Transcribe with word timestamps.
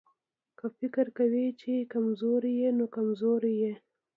که 0.57 0.65
فکر 0.77 1.05
کوې 1.17 1.45
چې 1.61 1.73
کمزوری 1.93 2.53
يې 2.61 2.69
نو 2.77 2.85
کمزوری 2.95 3.53
يې. 3.63 3.73